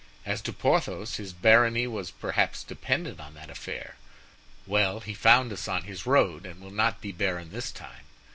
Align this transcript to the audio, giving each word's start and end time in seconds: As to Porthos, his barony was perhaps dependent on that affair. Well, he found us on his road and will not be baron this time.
As 0.25 0.41
to 0.41 0.51
Porthos, 0.51 1.17
his 1.17 1.31
barony 1.31 1.85
was 1.85 2.09
perhaps 2.09 2.63
dependent 2.63 3.19
on 3.19 3.35
that 3.35 3.51
affair. 3.51 3.97
Well, 4.65 5.01
he 5.01 5.13
found 5.13 5.53
us 5.53 5.67
on 5.67 5.83
his 5.83 6.07
road 6.07 6.43
and 6.43 6.59
will 6.59 6.71
not 6.71 7.01
be 7.01 7.11
baron 7.11 7.51
this 7.51 7.71
time. 7.71 8.05